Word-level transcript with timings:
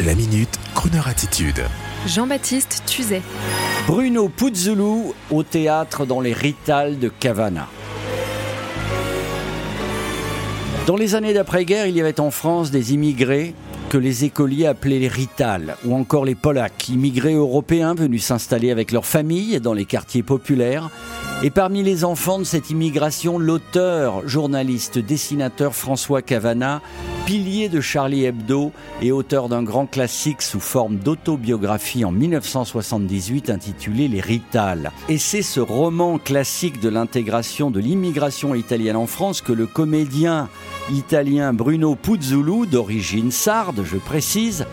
La 0.00 0.14
minute, 0.14 0.58
Kroneur 0.74 1.06
attitude. 1.06 1.62
Jean-Baptiste 2.06 2.82
Tuzet. 2.86 3.22
Bruno 3.86 4.28
Puzzulu 4.28 5.12
au 5.30 5.42
théâtre 5.42 6.06
dans 6.06 6.20
les 6.20 6.32
Ritales 6.32 6.98
de 6.98 7.08
Cavana. 7.08 7.68
Dans 10.86 10.96
les 10.96 11.14
années 11.14 11.34
d'après-guerre, 11.34 11.86
il 11.86 11.94
y 11.94 12.00
avait 12.00 12.20
en 12.20 12.30
France 12.30 12.70
des 12.70 12.94
immigrés 12.94 13.54
que 13.90 13.98
les 13.98 14.24
écoliers 14.24 14.66
appelaient 14.66 14.98
les 14.98 15.08
Ritales, 15.08 15.76
ou 15.84 15.94
encore 15.94 16.24
les 16.24 16.34
Polacs, 16.34 16.88
immigrés 16.88 17.34
européens 17.34 17.94
venus 17.94 18.24
s'installer 18.24 18.70
avec 18.72 18.90
leurs 18.90 19.06
familles 19.06 19.60
dans 19.60 19.74
les 19.74 19.84
quartiers 19.84 20.24
populaires. 20.24 20.90
Et 21.44 21.50
parmi 21.50 21.82
les 21.82 22.04
enfants 22.04 22.38
de 22.38 22.44
cette 22.44 22.70
immigration, 22.70 23.36
l'auteur, 23.36 24.28
journaliste, 24.28 25.00
dessinateur 25.00 25.74
François 25.74 26.22
Cavana 26.22 26.80
pilier 27.26 27.68
de 27.68 27.80
Charlie 27.80 28.24
Hebdo 28.24 28.72
et 29.00 29.10
auteur 29.10 29.48
d'un 29.48 29.62
grand 29.62 29.86
classique 29.86 30.42
sous 30.42 30.60
forme 30.60 30.96
d'autobiographie 30.96 32.04
en 32.04 32.12
1978 32.12 33.50
intitulé 33.50 34.06
Les 34.06 34.20
Ritales. 34.20 34.92
Et 35.08 35.18
c'est 35.18 35.42
ce 35.42 35.60
roman 35.60 36.18
classique 36.18 36.80
de 36.80 36.88
l'intégration 36.88 37.70
de 37.70 37.80
l'immigration 37.80 38.54
italienne 38.54 38.96
en 38.96 39.06
France 39.06 39.40
que 39.40 39.52
le 39.52 39.66
comédien 39.66 40.48
italien 40.92 41.52
Bruno 41.52 41.94
Puzzulu, 41.94 42.66
d'origine 42.66 43.30
sarde, 43.30 43.82
je 43.84 43.96
précise, 43.96 44.66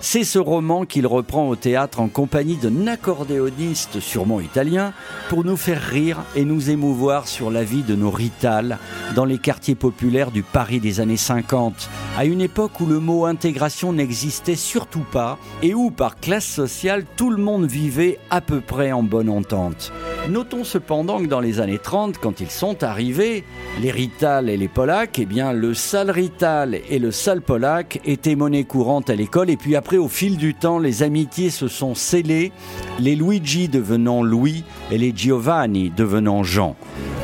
c'est 0.00 0.24
ce 0.24 0.38
roman 0.38 0.86
qu'il 0.86 1.06
reprend 1.06 1.48
au 1.48 1.56
théâtre 1.56 2.00
en 2.00 2.08
compagnie 2.08 2.56
d'un 2.56 2.86
accordéoniste 2.86 4.00
sûrement 4.00 4.40
italien 4.40 4.92
pour 5.28 5.44
nous 5.44 5.56
faire 5.56 5.82
rire 5.82 6.24
et 6.34 6.44
nous 6.44 6.70
émouvoir 6.70 7.28
sur 7.28 7.50
la 7.50 7.64
vie 7.64 7.82
de 7.82 7.94
nos 7.94 8.10
ritales 8.10 8.78
dans 9.14 9.24
les 9.24 9.38
quartiers 9.38 9.74
populaires 9.74 10.30
du 10.30 10.42
Paris 10.42 10.80
des 10.80 11.00
années 11.00 11.16
50, 11.16 11.90
à 12.16 12.24
une 12.24 12.40
époque 12.40 12.80
où 12.80 12.86
le 12.86 12.98
mot 12.98 13.26
intégration 13.26 13.92
n'existait 13.92 14.56
surtout 14.56 15.04
pas 15.12 15.38
et 15.62 15.74
où 15.74 15.90
par 15.90 16.16
classe 16.16 16.46
sociale 16.46 17.04
tout 17.16 17.30
le 17.30 17.42
monde 17.42 17.66
vivait 17.66 18.18
à 18.30 18.40
peu 18.40 18.60
près 18.60 18.92
en 18.92 19.02
bonne 19.02 19.28
entente. 19.28 19.92
Notons 20.28 20.64
cependant 20.64 21.20
que 21.20 21.26
dans 21.26 21.40
les 21.40 21.60
années 21.60 21.78
30, 21.78 22.18
quand 22.18 22.40
ils 22.40 22.50
sont 22.50 22.84
arrivés, 22.84 23.42
les 23.80 23.90
Rital 23.90 24.48
et 24.48 24.56
les 24.56 24.68
Polacs, 24.68 25.18
eh 25.18 25.24
bien, 25.24 25.52
le 25.52 25.74
sale 25.74 26.10
Rital 26.10 26.78
et 26.88 26.98
le 26.98 27.10
sale 27.10 27.40
Polac 27.40 28.00
étaient 28.04 28.36
monnaie 28.36 28.64
courante 28.64 29.10
à 29.10 29.16
l'école. 29.16 29.50
Et 29.50 29.56
puis 29.56 29.74
après, 29.76 29.96
au 29.96 30.08
fil 30.08 30.36
du 30.36 30.54
temps, 30.54 30.78
les 30.78 31.02
amitiés 31.02 31.50
se 31.50 31.68
sont 31.68 31.94
scellées, 31.94 32.52
les 33.00 33.16
Luigi 33.16 33.68
devenant 33.68 34.22
Louis 34.22 34.62
et 34.92 34.98
les 34.98 35.12
Giovanni 35.14 35.90
devenant 35.90 36.44
Jean. 36.44 36.76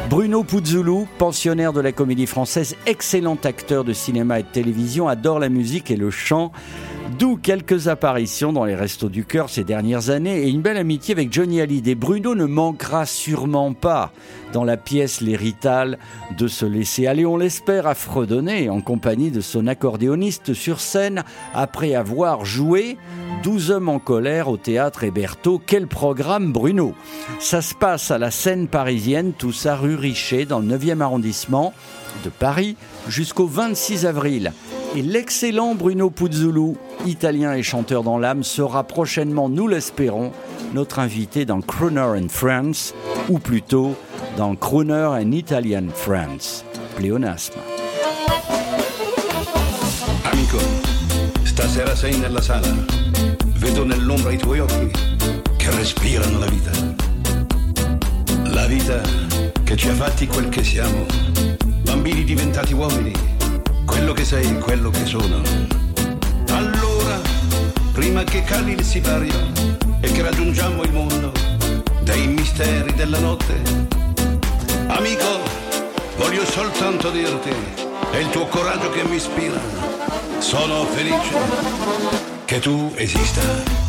Bruno 0.09 0.43
Puzzulu, 0.43 1.07
pensionnaire 1.19 1.73
de 1.73 1.81
la 1.81 1.93
comédie 1.93 2.27
française, 2.27 2.77
excellent 2.87 3.39
acteur 3.45 3.85
de 3.85 3.93
cinéma 3.93 4.41
et 4.41 4.43
de 4.45 4.49
télévision, 4.49 5.09
adore 5.09 5.39
la 5.39 5.49
musique 5.49 5.91
et 5.91 5.97
le 5.97 6.11
chant. 6.11 6.53
D'où 7.13 7.37
quelques 7.37 7.89
apparitions 7.89 8.53
dans 8.53 8.65
les 8.65 8.75
restos 8.75 9.09
du 9.09 9.25
cœur 9.25 9.49
ces 9.49 9.65
dernières 9.65 10.11
années 10.11 10.43
et 10.43 10.51
une 10.51 10.61
belle 10.61 10.77
amitié 10.77 11.15
avec 11.15 11.33
Johnny 11.33 11.61
Hallyday. 11.61 11.95
Bruno 11.95 12.35
ne 12.35 12.45
manquera 12.45 13.07
sûrement 13.07 13.73
pas 13.73 14.13
dans 14.53 14.65
la 14.65 14.77
pièce 14.77 15.21
Les 15.23 15.39
de 16.37 16.49
se 16.49 16.67
laisser 16.67 17.07
aller, 17.07 17.25
on 17.25 17.37
l'espère, 17.39 17.87
à 17.87 17.95
fredonner 17.95 18.69
en 18.69 18.81
compagnie 18.81 19.31
de 19.31 19.41
son 19.41 19.67
accordéoniste 19.67 20.53
sur 20.53 20.81
scène 20.81 21.25
après 21.55 21.95
avoir 21.95 22.45
joué 22.45 22.99
12 23.45 23.71
hommes 23.71 23.89
en 23.89 23.99
colère 23.99 24.49
au 24.49 24.57
théâtre 24.57 25.05
Héberto. 25.05 25.63
Quel 25.65 25.87
programme 25.87 26.53
Bruno 26.53 26.95
Ça 27.39 27.63
se 27.63 27.75
passe 27.75 28.11
à 28.11 28.19
la 28.19 28.31
scène 28.31 28.69
parisienne, 28.69 29.33
tout 29.33 29.53
ça 29.53 29.77
rue 29.77 29.95
Richer 29.95 30.45
dans 30.45 30.59
le 30.59 30.67
9e 30.67 31.01
arrondissement 31.01 31.73
de 32.25 32.31
Paris 32.31 32.77
jusqu'au 33.09 33.47
26 33.47 34.05
avril. 34.05 34.53
Et 34.95 35.03
l'excellent 35.03 35.75
Bruno 35.75 36.11
Puzzulu, 36.11 36.75
italien 37.07 37.53
et 37.55 37.63
chanteur 37.63 38.03
dans 38.03 38.19
l'âme, 38.19 38.43
sera 38.43 38.85
prochainement, 38.85 39.49
nous 39.49 39.69
l'espérons, 39.69 40.33
notre 40.73 40.99
invité 40.99 41.45
dans 41.45 41.61
Crooner 41.61 42.19
and 42.21 42.29
Friends, 42.29 42.95
ou 43.29 43.39
plutôt 43.39 43.95
dans 44.37 44.55
Crooner 44.55 45.09
and 45.23 45.33
Italian 45.33 45.89
Friends. 45.95 46.65
Pléonasme. 46.97 47.61
Amico, 50.25 50.59
stasera 51.45 51.95
sei 51.95 52.17
nella 52.19 52.41
sala. 52.41 52.69
Vedo 53.59 53.85
nell'ombra 53.85 54.33
i 54.33 54.39
tuoi 54.39 54.61
occhi 54.61 54.91
che 55.57 55.71
respirano 55.73 56.39
la 56.39 56.47
vita. 56.47 56.71
La 58.45 58.67
vita 58.67 59.01
che 59.65 59.77
ci 59.77 59.89
ha 59.89 59.95
fatti 59.95 60.27
quel 60.27 60.49
che 60.49 60.65
siamo. 60.65 61.05
Bambini 61.83 62.25
diventati 62.25 62.73
uomini 62.73 63.36
che 64.17 64.25
sei, 64.25 64.59
quello 64.59 64.89
che 64.89 65.05
sono. 65.05 65.43
Allora, 66.49 67.21
prima 67.93 68.25
che 68.25 68.43
cali 68.45 68.73
il 68.73 68.83
sipario 68.83 69.53
e 70.01 70.11
che 70.11 70.23
raggiungiamo 70.23 70.83
il 70.85 70.93
mondo 70.93 71.33
dei 72.01 72.27
misteri 72.27 72.95
della 72.95 73.19
notte, 73.19 73.61
amico, 74.87 75.41
voglio 76.17 76.47
soltanto 76.47 77.11
dirti, 77.11 77.51
è 78.11 78.17
il 78.17 78.31
tuo 78.31 78.47
coraggio 78.47 78.89
che 78.91 79.05
mi 79.05 79.17
ispira. 79.17 79.61
Sono 80.39 80.87
felice 80.87 81.35
che 82.47 82.59
tu 82.59 82.93
esista. 82.97 83.86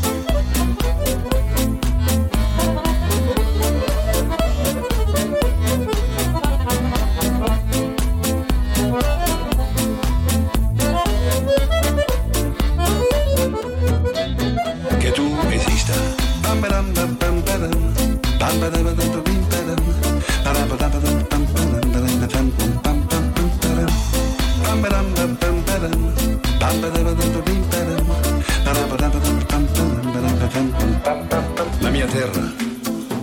La 31.80 31.90
mia 31.90 32.06
terra, 32.08 32.52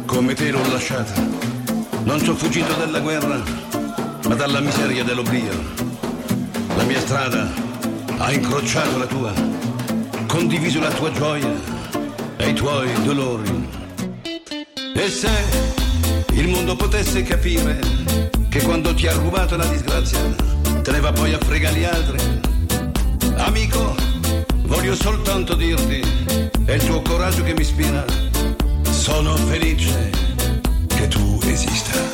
come 0.06 0.34
te 0.34 0.50
l'ho 0.50 0.60
lasciata. 0.70 1.12
Non 2.04 2.18
sono 2.20 2.36
fuggito 2.36 2.72
dalla 2.74 3.00
guerra, 3.00 3.42
ma 4.26 4.34
dalla 4.34 4.60
miseria 4.60 5.04
dell'oblio. 5.04 5.52
La 6.76 6.84
mia 6.84 7.00
strada 7.00 7.48
ha 8.18 8.32
incrociato 8.32 8.98
la 8.98 9.06
tua, 9.06 9.32
condiviso 10.26 10.80
la 10.80 10.90
tua 10.90 11.10
gioia 11.12 11.52
e 12.36 12.48
i 12.48 12.54
tuoi 12.54 12.90
dolori. 13.02 13.73
E 14.96 15.08
se 15.08 15.28
il 16.34 16.48
mondo 16.48 16.76
potesse 16.76 17.22
capire 17.22 17.78
che 18.48 18.62
quando 18.62 18.94
ti 18.94 19.06
ha 19.08 19.12
rubato 19.12 19.56
la 19.56 19.66
disgrazia, 19.66 20.20
te 20.82 20.92
ne 20.92 21.00
va 21.00 21.12
poi 21.12 21.34
a 21.34 21.38
fregare 21.38 21.78
gli 21.78 21.84
altri. 21.84 22.18
Amico, 23.36 23.94
voglio 24.62 24.94
soltanto 24.94 25.56
dirti, 25.56 26.00
è 26.64 26.72
il 26.72 26.84
tuo 26.84 27.02
coraggio 27.02 27.42
che 27.42 27.54
mi 27.54 27.62
ispira. 27.62 28.04
Sono 28.90 29.34
felice 29.36 30.10
che 30.86 31.08
tu 31.08 31.40
esista. 31.44 32.13